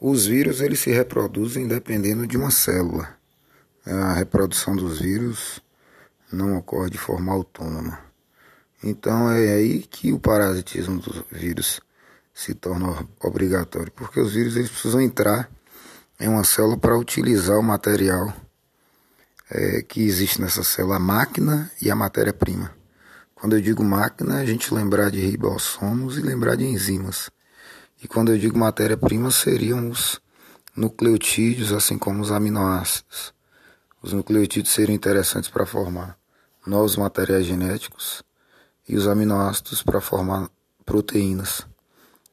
[0.00, 3.14] Os vírus eles se reproduzem dependendo de uma célula.
[3.84, 5.60] A reprodução dos vírus
[6.32, 7.98] não ocorre de forma autônoma.
[8.82, 11.82] Então é aí que o parasitismo dos vírus
[12.32, 15.50] se torna obrigatório, porque os vírus eles precisam entrar
[16.18, 18.34] em uma célula para utilizar o material
[19.50, 22.74] é, que existe nessa célula, a máquina e a matéria-prima.
[23.34, 27.30] Quando eu digo máquina, a gente lembrar de ribossomos e lembrar de enzimas.
[28.02, 30.20] E quando eu digo matéria-prima, seriam os
[30.74, 33.34] nucleotídeos, assim como os aminoácidos.
[34.02, 36.16] Os nucleotídeos seriam interessantes para formar
[36.66, 38.22] novos materiais genéticos
[38.88, 40.48] e os aminoácidos para formar
[40.86, 41.66] proteínas,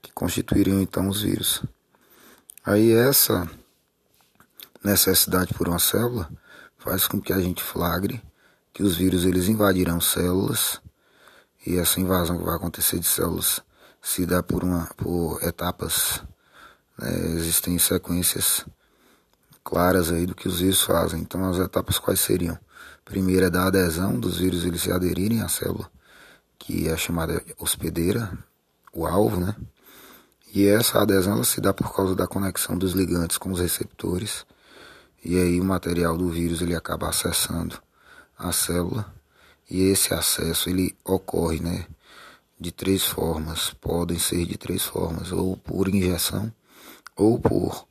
[0.01, 1.63] que constituiriam então os vírus.
[2.65, 3.49] Aí essa
[4.83, 6.29] necessidade por uma célula
[6.77, 8.21] faz com que a gente flagre
[8.73, 10.79] que os vírus eles invadirão células
[11.65, 13.61] e essa invasão que vai acontecer de células
[14.01, 16.23] se dá por, uma, por etapas.
[16.97, 17.09] Né?
[17.35, 18.65] Existem sequências
[19.63, 21.21] claras aí do que os vírus fazem.
[21.21, 22.57] Então as etapas quais seriam?
[23.03, 25.89] Primeiro é da adesão dos vírus eles se aderirem à célula,
[26.57, 28.37] que é chamada hospedeira,
[28.93, 29.55] o alvo, né?
[30.53, 34.45] E essa adesão ela se dá por causa da conexão dos ligantes com os receptores.
[35.23, 37.79] E aí o material do vírus ele acaba acessando
[38.37, 39.13] a célula
[39.69, 41.85] e esse acesso ele ocorre, né,
[42.59, 46.51] de três formas, podem ser de três formas, ou por injeção,
[47.15, 47.87] ou por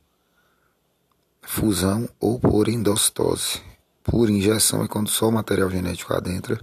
[1.41, 3.61] fusão, ou por endocitose.
[4.03, 6.59] Por injeção é quando só o material genético adentra,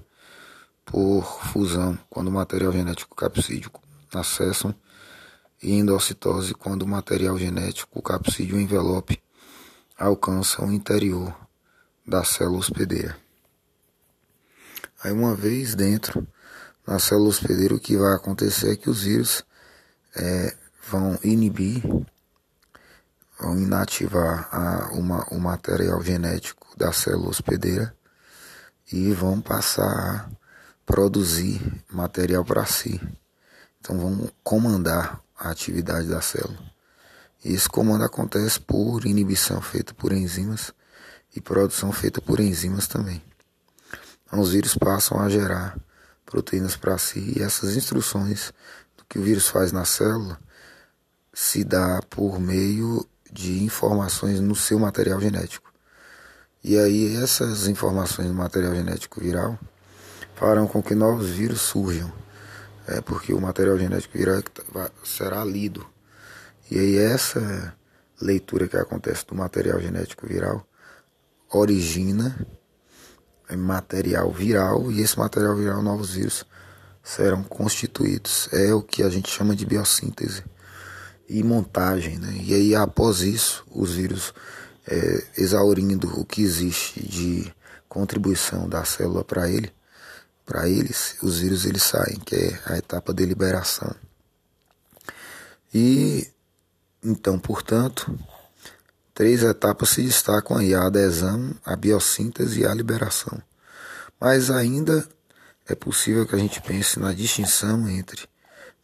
[0.85, 3.83] por fusão, quando o material genético capsídico
[4.13, 4.75] acessam,
[5.63, 9.23] e endocitose, quando o material genético, o capsídio envelope,
[9.99, 11.35] alcança o interior
[12.07, 13.17] da célula hospedeira.
[15.03, 16.27] Aí uma vez dentro
[16.87, 19.45] na célula hospedeira, o que vai acontecer é que os vírus
[20.15, 20.55] é,
[20.89, 21.83] vão inibir,
[23.41, 27.95] vão inativar a, uma, o material genético da célula hospedeira
[28.93, 30.29] e vão passar a
[30.85, 31.61] produzir
[31.91, 33.01] material para si.
[33.81, 36.59] Então vão comandar a atividade da célula.
[37.45, 40.73] E esse comando acontece por inibição feita por enzimas
[41.35, 43.23] e produção feita por enzimas também.
[44.27, 45.77] Então os vírus passam a gerar
[46.35, 48.53] proteínas para si e essas instruções
[48.99, 50.37] do que o vírus faz na célula
[51.33, 55.73] se dá por meio de informações no seu material genético.
[56.63, 59.57] E aí essas informações no material genético viral
[60.35, 62.13] farão com que novos vírus surjam,
[62.89, 65.87] é porque o material genético viral é será lido.
[66.69, 67.77] E aí essa
[68.21, 70.67] leitura que acontece do material genético viral
[71.49, 72.37] origina
[73.57, 76.45] material viral e esse material viral, novos vírus,
[77.03, 78.49] serão constituídos.
[78.53, 80.43] É o que a gente chama de biossíntese
[81.29, 82.19] e montagem.
[82.19, 82.39] Né?
[82.43, 84.33] E aí, após isso, os vírus,
[84.87, 87.55] é, exaurindo o que existe de
[87.89, 89.73] contribuição da célula para ele,
[90.45, 93.95] para eles, os vírus eles saem, que é a etapa de liberação.
[95.73, 96.29] E
[97.03, 98.19] então, portanto,
[99.15, 103.41] Três etapas se destacam aí: a adesão, a biossíntese e a liberação.
[104.21, 105.09] Mas ainda
[105.69, 108.29] é possível que a gente pense na distinção entre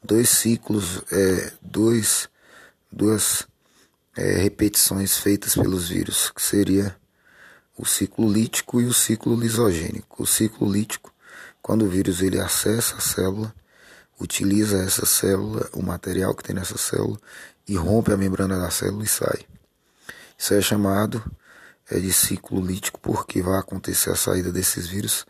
[0.02, 2.28] dois ciclos, é, dois,
[2.90, 3.46] duas
[4.16, 6.96] é, repetições feitas pelos vírus, que seria
[7.76, 10.22] o ciclo lítico e o ciclo lisogênico.
[10.22, 11.12] O ciclo lítico,
[11.60, 13.54] quando o vírus ele acessa a célula,
[14.20, 17.18] utiliza essa célula, o material que tem nessa célula,
[17.66, 19.49] e rompe a membrana da célula e sai.
[20.40, 21.22] Isso é chamado
[21.90, 25.26] é, de ciclo lítico porque vai acontecer a saída desses vírus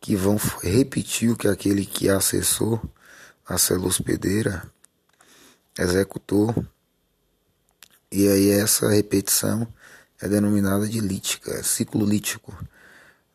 [0.00, 2.82] que vão repetir o que aquele que acessou
[3.46, 4.68] a célula hospedeira
[5.78, 6.66] executou.
[8.10, 9.72] E aí essa repetição
[10.20, 12.52] é denominada de lítica, é ciclo lítico.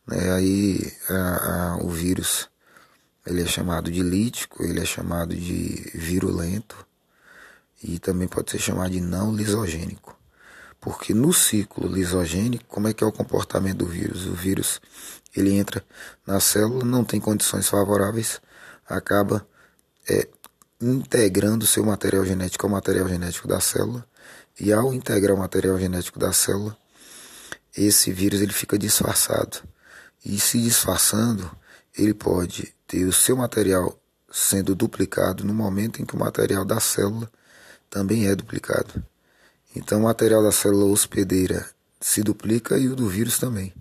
[0.05, 0.33] Né?
[0.33, 2.49] Aí a, a, o vírus
[3.25, 6.85] ele é chamado de lítico, ele é chamado de virulento
[7.81, 10.24] e também pode ser chamado de não lisogênico.
[10.85, 14.27] Porque no ciclo lisogênico, como é que é o comportamento do vírus?
[14.27, 14.79] O vírus,
[15.35, 15.83] ele entra
[16.27, 18.39] na célula, não tem condições favoráveis,
[18.87, 19.47] acaba
[20.07, 20.27] é,
[20.79, 24.07] integrando seu material genético ao material genético da célula,
[24.59, 26.77] e ao integrar o material genético da célula,
[27.75, 29.57] esse vírus ele fica disfarçado.
[30.23, 31.49] E se disfarçando,
[31.97, 33.99] ele pode ter o seu material
[34.31, 37.27] sendo duplicado no momento em que o material da célula
[37.89, 39.03] também é duplicado.
[39.75, 41.69] Então o material da célula hospedeira
[41.99, 43.73] se duplica e o do vírus também.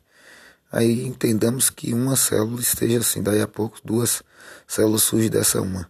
[0.73, 4.23] Aí entendamos que uma célula esteja assim, daí a pouco duas
[4.67, 5.89] células surgem dessa uma.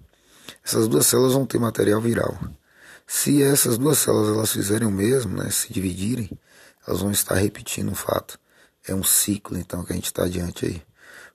[0.65, 2.39] Essas duas células vão ter material viral.
[3.07, 6.31] Se essas duas células elas fizerem o mesmo, né, se dividirem,
[6.87, 8.39] elas vão estar repetindo um fato.
[8.87, 10.83] É um ciclo, então, que a gente está adiante aí.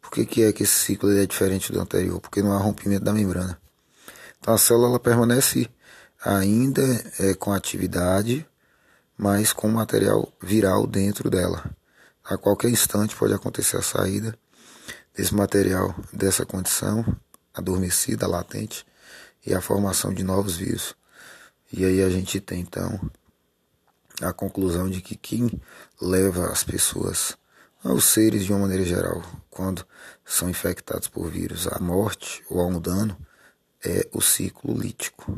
[0.01, 2.19] Por que, que é que esse ciclo é diferente do anterior?
[2.19, 3.59] Porque não há rompimento da membrana.
[4.39, 5.69] Então a célula ela permanece
[6.23, 6.81] ainda
[7.19, 8.45] é, com atividade,
[9.19, 11.69] mas com material viral dentro dela.
[12.23, 14.33] A qualquer instante pode acontecer a saída
[15.13, 17.05] desse material, dessa condição
[17.53, 18.85] adormecida, latente,
[19.45, 20.95] e a formação de novos vírus.
[21.71, 22.97] E aí a gente tem então
[24.21, 25.51] a conclusão de que quem
[26.01, 27.37] leva as pessoas,
[27.83, 29.85] os seres de uma maneira geral, quando
[30.23, 33.17] são infectados por vírus, à morte ou a um dano,
[33.83, 35.37] é o ciclo lítico.